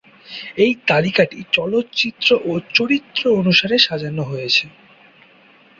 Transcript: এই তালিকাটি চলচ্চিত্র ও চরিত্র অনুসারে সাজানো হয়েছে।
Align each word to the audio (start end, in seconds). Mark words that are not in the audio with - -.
এই 0.57 0.71
তালিকাটি 0.87 1.39
চলচ্চিত্র 1.51 2.29
ও 2.45 2.61
চরিত্র 2.73 3.21
অনুসারে 3.39 3.77
সাজানো 3.79 4.23
হয়েছে। 4.23 4.65